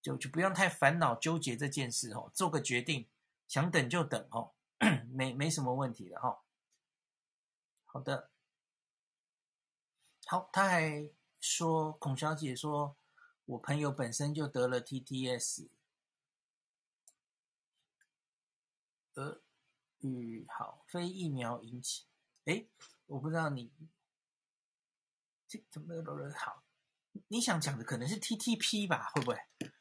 [0.00, 3.08] 就就不用太烦恼纠结这件事吼，做个决定，
[3.48, 4.54] 想等就等吼，
[5.10, 6.38] 没没什么问题的吼。
[7.84, 8.30] 好的，
[10.26, 12.96] 好，他还说孔小姐说，
[13.46, 15.70] 我朋友本身就得了 T T S，
[19.14, 19.42] 呃，
[20.00, 22.04] 与好非疫苗引起，
[22.44, 22.68] 诶，
[23.06, 23.70] 我不知道你
[25.46, 25.62] 这。
[25.70, 26.62] 怎么都好？
[27.28, 29.10] 你想讲的可能是 TTP 吧？
[29.14, 29.38] 会不会？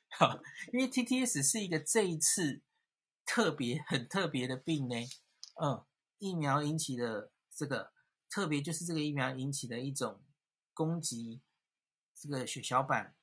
[0.10, 0.40] 好，
[0.72, 2.62] 因为 TTS 是一个这一次
[3.26, 4.96] 特别很特别的病呢。
[5.56, 5.84] 嗯，
[6.20, 7.94] 疫苗引起的这个
[8.30, 10.22] 特别就是这个疫苗引起的一种
[10.74, 11.42] 攻击
[12.14, 13.16] 这个血小板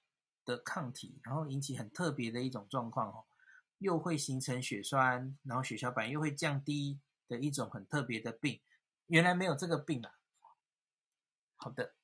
[0.45, 3.25] 的抗体，然后引起很特别的一种状况哦，
[3.79, 8.61] 又会形成血栓，然后血小板又会降低的一种很特别的病。
[9.07, 10.13] 原来没有这个病啊。
[11.57, 11.95] 好的。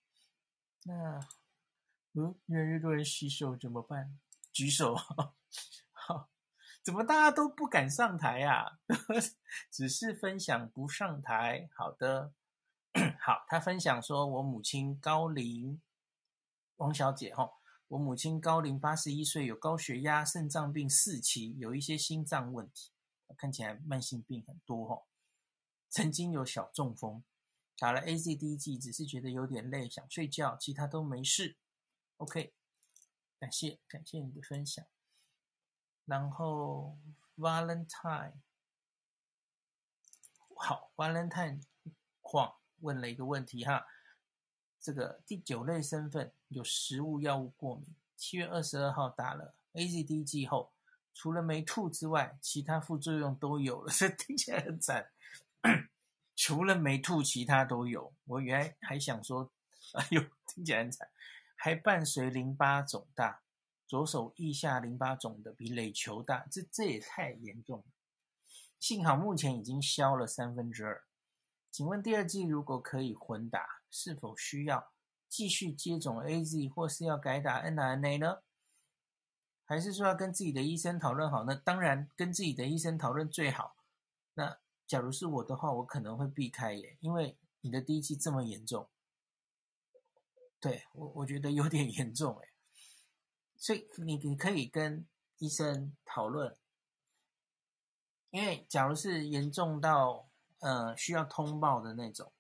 [0.85, 1.19] 那，
[2.13, 4.19] 嗯，越来越多人洗手怎么办？
[4.53, 4.95] 举手，
[5.91, 6.31] 好，
[6.83, 8.79] 怎么大家都不敢上台啊？
[9.71, 11.69] 只是分享不上台。
[11.75, 12.33] 好的，
[13.21, 15.83] 好，他分享说，我母亲高龄，
[16.77, 17.51] 王小姐哈，
[17.89, 22.91] 我母亲高龄八十一岁，有高血压、肾脏病四期，有一些心脏问题，
[23.37, 25.05] 看起来慢性病很多哈，
[25.89, 27.23] 曾经有小中风。
[27.79, 31.59] 打了 AZD 剂，只是觉得有点累，想睡觉，其他都没事。
[32.17, 32.55] OK，
[33.39, 34.85] 感谢感谢你的分享。
[36.07, 36.97] 然后
[37.37, 38.33] Valentine，
[40.57, 41.63] 好，Valentine
[42.23, 43.87] 晃问了一个问题哈，
[44.87, 50.71] 这个第九类身份有食物药物过敏，七月二十二号打了 AZD 剂后，
[51.13, 55.11] 除了没吐之外，其他副作用都有了， 这听起来很惨。
[56.37, 58.15] 除了没吐，其他都有。
[58.27, 59.51] 我原来还想说，
[59.95, 61.09] 哎呦，听起来很惨，
[61.57, 63.43] 还伴随淋巴肿大，
[63.89, 67.85] 左手腋下淋巴肿的比垒球大，这这也太严重了。
[68.79, 71.03] 幸好目前已经消了三分之二。
[71.73, 74.93] 请问第二剂如果可以混打，是否需要
[75.29, 78.43] 继续接种 AZ，或是要改打 mRNA 呢？
[79.65, 81.57] 还是说要跟自己的医生讨论好呢？
[81.57, 83.77] 当然，跟自己的医生讨论最好。
[84.35, 84.59] 那。
[84.89, 88.89] 假如是我的话，我可能会避开耶，因为你的第一剂这么严重，
[90.61, 92.53] 对，我我觉得有点严重哎，
[93.57, 95.05] 所以你你可以跟
[95.39, 96.57] 医生讨论，
[98.31, 100.29] 因为假如是严重到
[100.61, 102.33] 呃需要通报的那种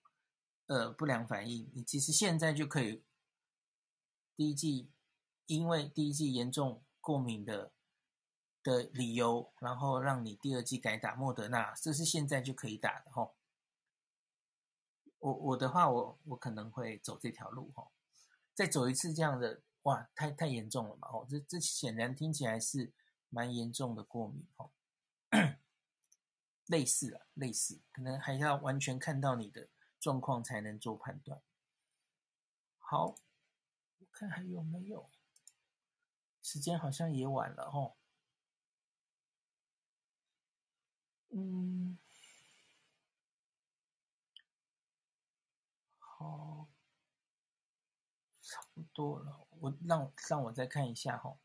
[0.67, 3.03] 呃不良反应，你其实现在就可以
[4.37, 4.91] 第一剂，
[5.47, 7.73] 因为第一剂严重过敏的。
[8.67, 13.37] 的理由，然后让你第二剂改打莫德纳，这是现在就可以打的吼。
[15.21, 17.93] 我我的话，我我可能会走这条路吼，
[18.55, 22.93] 再走一次这样的，哇，太太严重了嘛吼，这这显然听起来是
[23.29, 24.73] 蛮严重的过敏吼，
[26.67, 29.69] 类似啊，类似，可能还要完全看到你的
[30.01, 31.41] 状况才能做判断。
[32.79, 33.17] 好，
[33.99, 35.11] 我看还有没有，
[36.43, 37.95] 时间好像也晚了哦。
[41.31, 41.99] 嗯，
[45.99, 46.69] 好，
[48.41, 49.47] 差不多了。
[49.51, 51.37] 我让让我再看一下 哈。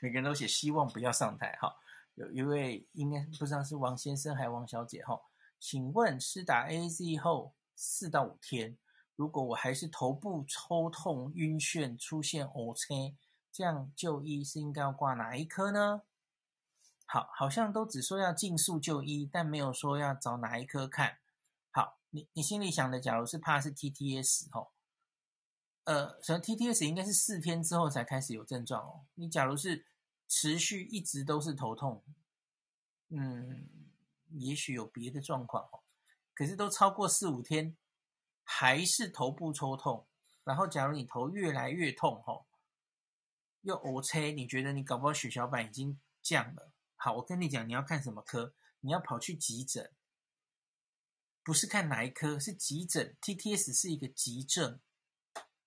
[0.00, 1.76] 每个人都写希望不要上台哈。
[2.14, 5.20] 有一位应该不知道是王先生还是王小姐哈。
[5.58, 8.76] 请问施打 AZ 后四到五天，
[9.16, 13.16] 如果我还是头部抽痛、晕眩、出现呕青，
[13.50, 16.02] 这样就医是应该要挂哪一科呢？
[17.06, 21.18] 好，好像都只说要尽速就医，但没有说要找哪一科看。
[21.70, 24.68] 好，你你心里想的，假如是怕是 TTS 哦，
[25.84, 29.04] 呃，所以 TTS 应该是四天之后才开始有症状哦。
[29.14, 29.84] 你假如是
[30.28, 32.04] 持续一直都是头痛，
[33.08, 33.68] 嗯，
[34.30, 35.82] 也许有别的状况哦。
[36.34, 37.76] 可是都超过四五天，
[38.42, 40.06] 还是头部抽痛，
[40.42, 42.46] 然后假如你头越来越痛哦，
[43.60, 46.72] 又 OK，你觉得你搞不好血小板已经降了。
[46.96, 48.54] 好，我跟你讲，你要看什么科？
[48.80, 49.92] 你要跑去急诊，
[51.42, 53.16] 不是看哪一科，是急诊。
[53.20, 54.80] TTS 是一个急症，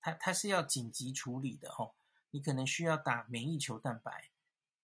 [0.02, 1.96] 它它是要紧急处理的吼。
[2.32, 4.30] 你可能需要打免疫球蛋白，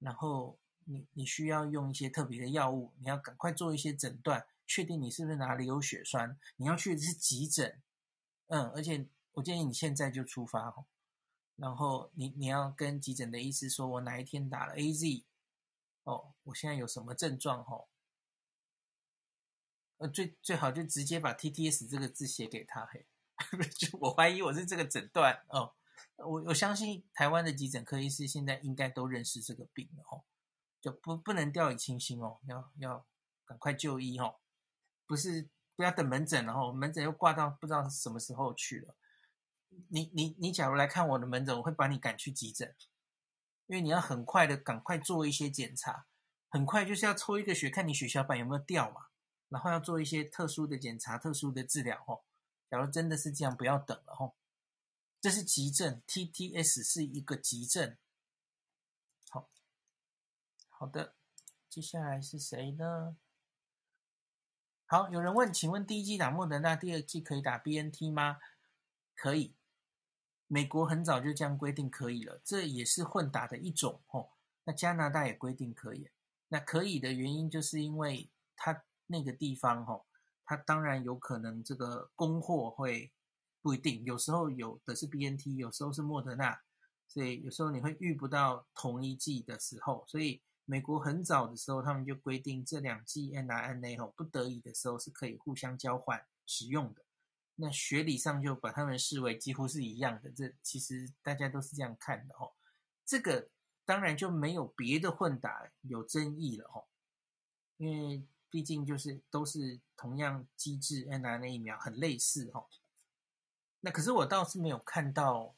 [0.04, 6.38] 然后你你需要用一些特别的药物，你要赶快做一些诊断，确定你是不是哪里有血栓。
[6.58, 7.82] 你要去的是急诊，
[8.48, 10.86] 嗯，而且我建议你现在就出发哦，
[11.56, 15.24] 然后你你要跟急诊的医师说，我哪一天打了 AZ。
[16.04, 17.62] 哦，我现在有什么症状？
[17.64, 17.88] 哦，
[20.00, 22.86] 呃，最最好就直接把 TTS 这个字写给他。
[22.88, 23.08] 嘿，
[23.78, 25.46] 就我怀疑我是这个诊断。
[25.48, 25.74] 哦，
[26.18, 30.04] 我我相信台湾的急诊科医师现在应该都认识这个病了。
[30.10, 30.24] 哦，
[30.82, 33.06] 就不不能掉以轻心哦，要要
[33.46, 34.18] 赶快就医。
[34.20, 34.36] 哦，
[35.06, 38.96] 不是不要等门诊，然后门诊又挂到不知道什么时候去了。
[39.90, 42.76] 你你你，假如来看我的门诊，我会把你赶去急诊。
[43.66, 46.06] 因为你要很快的赶快做一些检查，
[46.50, 49.08] 很快就是要抽一个血，看你血小板有没有掉嘛，
[49.50, 52.22] 然后要做一些特殊的检查、特殊的治疗哦。
[52.70, 54.34] 假如真的是这样，不要等了哦。
[55.24, 57.96] 这是急症，TTS 是一个急症。
[59.30, 59.50] 好，
[60.68, 61.16] 好的，
[61.70, 63.16] 接下来是谁呢？
[64.86, 68.40] 好，有人问，请问第一季打莫德纳，第二季可以打 BNT 吗？
[69.16, 69.56] 可以。
[70.48, 74.32] 美国很早就这样规定可以了，这也是混打的一种哦。
[74.66, 76.10] 那加拿大也规定可以，
[76.50, 80.04] 那可以的原因就是因为它那个地方哦，
[80.44, 83.13] 它当然有可能这个供货会
[83.64, 86.60] 不一定，有时候有的是 BNT，有时候是莫德纳，
[87.08, 97.02] 所以有时候你会遇不到同一剂的时候，所以美国很早的时候他们就规定这两剂 mRNA 哦，不得已的时候是可以互相交换使用的。
[97.56, 102.52] 那学理上就把他们视为几乎是一样的，这其实大家都是这样看的哦。
[103.06, 103.50] 这个
[103.86, 106.84] 当然就没有别的混打有争议了哦，
[107.78, 112.66] 因为毕竟就是都是同样机制，mRNA 疫苗很类似哦。
[113.86, 115.54] 那可是我倒是没有看到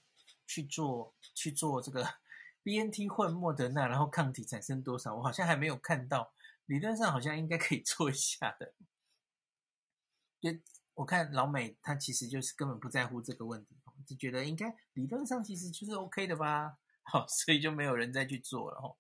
[0.48, 2.04] 去做去做这个
[2.66, 5.16] BNT 混莫德纳，然后抗体产生多少？
[5.16, 6.34] 我好像还没有看到，
[6.66, 8.74] 理论上好像应该可以做一下的。
[10.42, 10.50] 就
[10.96, 13.76] 我看老美他其实就是根本不在乎这个问题，
[14.08, 18.98] 就觉得应该理论上其实就是 OK 的吧，好，所以就没有人再去做了哦。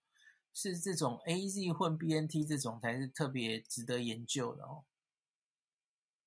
[0.53, 4.85] 是这种 AZ 混 BNT 这种才是特别值得研究的哦。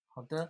[0.09, 0.49] 好的，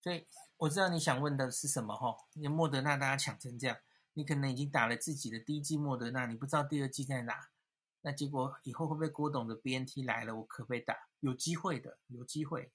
[0.00, 0.26] 所以
[0.56, 2.16] 我知道你想问的是什么哈？
[2.34, 3.76] 你莫德纳大家抢成这样。
[4.14, 7.50] 你可能已经打了自己的第一剂莫德纳，你不知道第二剂在哪，
[8.00, 10.96] 那结果以后会不会郭董的 BNT 来了，我可不可以打？
[11.20, 12.72] 有机会的，有机会。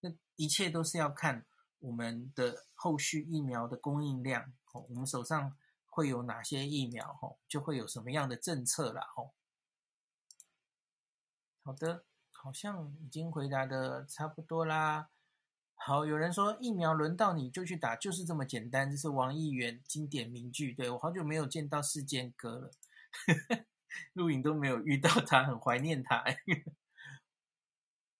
[0.00, 1.44] 那一切都是要看
[1.80, 5.54] 我们的后续疫苗的供应量，哦，我们手上
[5.84, 9.32] 会有哪些疫苗，哦，就会有什么样的政策了，哦。
[11.64, 15.10] 好的，好像已经回答的差不多啦。
[15.80, 18.90] 好，有人说疫苗轮到你就去打，就是这么简单。
[18.90, 20.74] 这是王议员经典名句。
[20.74, 22.70] 对，我好久没有见到世坚哥了，
[24.12, 26.22] 录影都没有遇到他，很怀念他。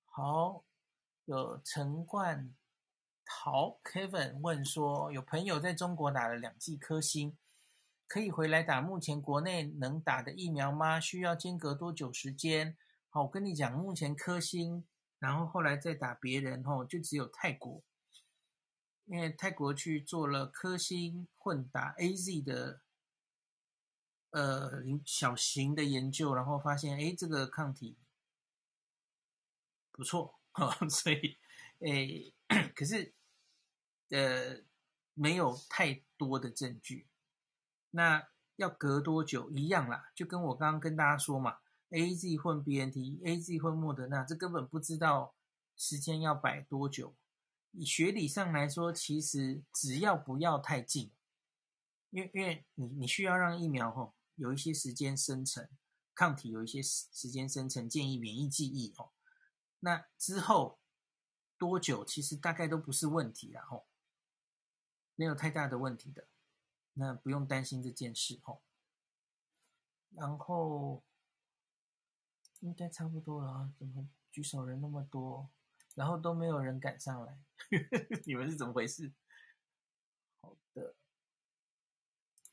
[0.05, 0.65] 好，
[1.27, 2.55] 有陈冠
[3.27, 7.37] 陶 Kevin 问说，有朋友在中国打了两剂科兴，
[8.07, 10.99] 可以回来打目前国内能打的疫苗吗？
[10.99, 12.79] 需要间隔多久时间？
[13.11, 14.87] 好，我跟你讲，目前科兴。
[15.19, 17.83] 然后后来再打别人吼，就只有泰国，
[19.07, 22.81] 因为泰国去做了科兴混打 AZ 的
[24.31, 27.97] 呃小型的研究，然后发现哎这个抗体
[29.91, 31.37] 不错哈， 所以
[31.81, 33.13] 哎 可是
[34.11, 34.63] 呃
[35.15, 37.09] 没有太多的证据，
[37.91, 41.59] 那要隔多久一样啦，就跟我刚刚跟大家说嘛。
[41.91, 45.35] A Z 混 B N T，A Z 混莫德纳，这根本不知道
[45.75, 47.17] 时间要摆多久。
[47.71, 51.13] 以学理上来说，其实只要不要太近，
[52.11, 55.67] 因为因为你你需要让疫苗吼有一些时间生成，
[56.15, 59.13] 抗体有一些时时间生成，建议免疫记忆吼。
[59.81, 60.79] 那之后
[61.57, 63.87] 多久，其实大概都不是问题啦吼，
[65.15, 66.29] 没有太大的问题的，
[66.93, 68.63] 那不用担心这件事吼。
[70.11, 71.03] 然后。
[72.61, 75.49] 应该差不多了啊，怎么举手人那么多，
[75.95, 77.39] 然后都没有人赶上来，
[78.27, 79.13] 你们是怎么回事？
[80.43, 80.95] 好的，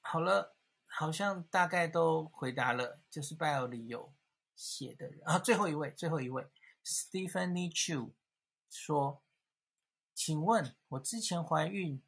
[0.02, 4.14] 好了，好像大概都回答了，就是 bio 里有
[4.56, 6.48] 写的人啊，最后一位，最后一位
[6.84, 8.14] ，Stephanie Chu
[8.70, 9.24] 说，
[10.14, 12.02] 请问我之前怀孕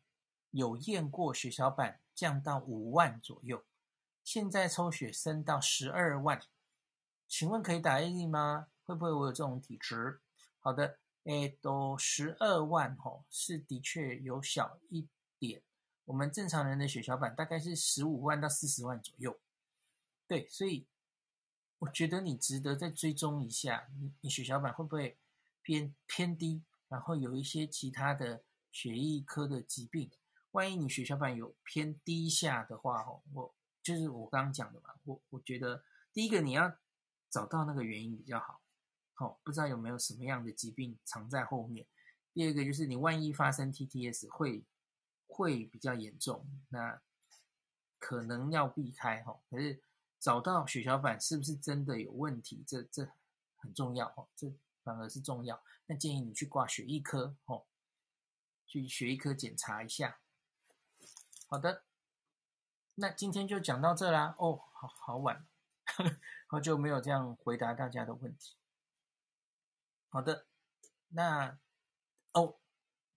[0.52, 3.66] 有验过血小板降到五万左右，
[4.24, 6.40] 现在抽血升到十二万。
[7.28, 8.68] 请问可以打 AZ 吗？
[8.86, 10.22] 会不会我有这种体质？
[10.60, 15.08] 好的，诶，都十二万吼，是的确有小一
[15.38, 15.62] 点。
[16.06, 19.38] 我们正常人的血小板大概是十五万到四十万左右。
[20.26, 20.88] 对，所以
[21.80, 25.18] 我觉得你值得再追踪一下，你你血小板会不会
[25.62, 26.64] 偏偏低？
[26.88, 30.10] 然后有一些其他的血液科的疾病，
[30.52, 33.54] 万一你血小板有偏低下的话，吼，我
[33.84, 36.78] 就是我刚刚讲的嘛，我我觉得第一个你要。
[37.38, 38.60] 找到那个原因比较好，
[39.18, 41.86] 哦，不知道有没有什么样的疾病藏在后面。
[42.34, 44.64] 第二个就是你万一发生 TTS 会
[45.28, 47.00] 会比较严重，那
[48.00, 49.40] 可能要避开哈。
[49.52, 49.80] 可是
[50.20, 53.08] 找到血小板是不是真的有问题，这这
[53.58, 54.52] 很重要哦，这
[54.84, 55.62] 反而是重要。
[55.86, 57.68] 那建议你去挂血液科哦，
[58.66, 60.18] 去血液科检查一下。
[61.48, 61.84] 好的，
[62.96, 64.34] 那今天就讲到这啦。
[64.40, 65.46] 哦，好好晚。
[66.50, 68.56] 好久没有这样回答大家的问题。
[70.10, 70.48] 好的，
[71.10, 71.60] 那
[72.34, 72.58] 哦，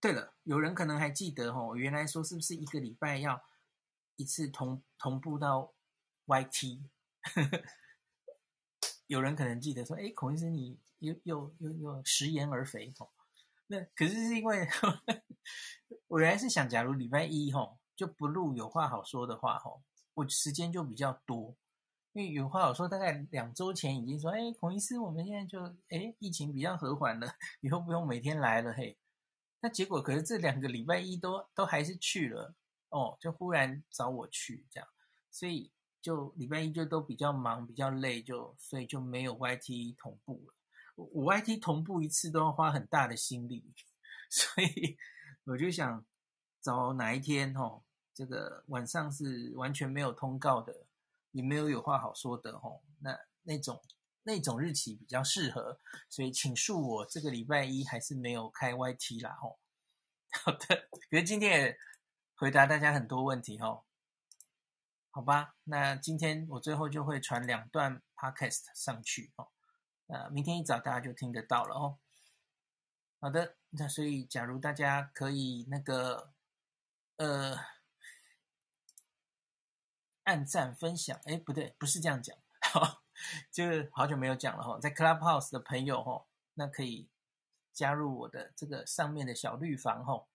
[0.01, 3.41] 对了，有人可能还记得哦，原来说是不是一个礼拜要
[4.17, 5.73] 一次同同步到
[6.25, 6.83] YT？
[9.07, 13.09] 有人可能记得说，哎，孔医生你又又又又食言而肥哦。
[13.67, 14.67] 那可是是因为
[16.07, 19.81] 我原来是想，假如礼拜一吼就不录有话好说的话吼，
[20.15, 21.55] 我时间就比较多。
[22.13, 28.97] 因为有话好说，大概两周前已经说，哎，孔医师，我们现在就，哎，疫情比较和缓了，以后不用每天来了，嘿。
[29.61, 32.53] 那结果可是这两个礼拜一都都还是去了，
[32.89, 34.89] 哦，就忽然找我去这样，
[35.29, 40.53] 所以就礼拜一就都比较忙，比较累，就所以就没有 YT 同步了。
[40.95, 43.73] 我，我 YT 同步一次都要花很大的心力，
[44.29, 44.97] 所以
[45.45, 46.05] 我就想
[46.61, 47.83] 找哪一天，哦，
[48.13, 50.87] 这个晚上是完全没有通告的。
[51.31, 53.81] 也没有有话好说的吼，那那种
[54.23, 55.79] 那种日期比较适合，
[56.09, 59.59] 所以请恕我这个礼拜一还是没有开 YT 啦吼。
[60.43, 61.77] 好的，可是今天也
[62.35, 63.85] 回答大家很多问题吼。
[65.09, 69.49] 好吧，那今天我最后就会传两段 podcast 上去哦，
[70.07, 71.99] 呃，明天一早大家就听得到了哦。
[73.19, 76.31] 好的，那所以假如大家可以那个
[77.17, 77.57] 呃
[80.23, 83.03] 按赞分享，哎，不对，不是这样讲，好，
[83.51, 87.09] 就是好久没有讲了哈，在 Clubhouse 的朋友哈，那可以
[87.73, 90.25] 加入我的这个上面的小绿房哈，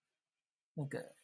[0.73, 1.15] 那个。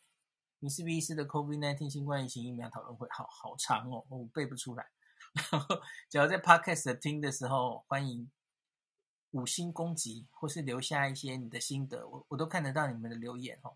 [0.59, 4.91] 米斯比斯的 COVID-19 新冠疫情疫苗讨论会，好好长哦，我背不出来。
[5.51, 8.31] 然后，只要在 Podcast 听的时候，欢迎
[9.31, 13.75] 五星攻击，或是留下一些你的心得，我我都看得到你们的留言哦。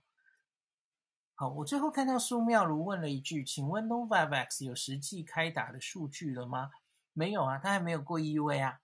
[1.39, 6.71] 好，我最后看到苏妙如问了一句：“请问 Novavax 有实际开打的数据了吗？”
[7.13, 8.81] 没有啊，他还没有过 EUA 啊，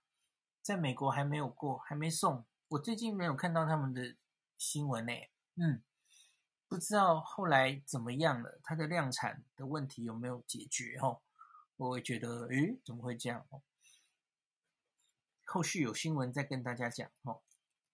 [0.62, 2.44] 在美国还没有过，还没送。
[2.68, 4.14] 我最近没有看到他们的
[4.56, 5.12] 新闻呢。
[5.56, 5.82] 嗯。
[6.68, 10.96] 不知道后来怎么样了，它的量产的问题有没有解决？
[11.02, 11.22] 哦，
[11.76, 13.44] 我会觉得，诶，怎么会这样？
[13.50, 13.62] 哦，
[15.44, 17.10] 后续有新闻再跟大家讲。
[17.22, 17.42] 哦，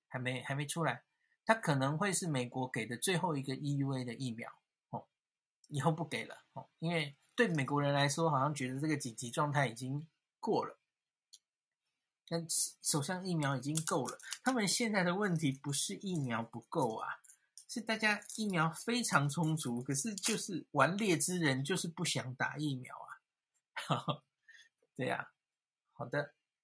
[0.06, 1.02] 还没还没出来，
[1.50, 4.48] 它可能会是美国给的最后一个 EUA 的疫苗。
[4.90, 5.04] 哦，
[5.66, 6.44] 以后不给了。
[6.52, 10.06] 哦，因为对美国人来说，好像觉得这个紧急状态已经
[10.38, 10.78] 过了，
[12.28, 14.16] 但手上疫苗已经够了。
[14.44, 17.18] 他们现在的问题不是疫苗不够啊。
[17.66, 23.10] 是大家疫苗非常充足，可是就是顽劣之人就是不想打疫苗啊。
[24.94, 25.32] 对呀，
[25.94, 26.32] 好的。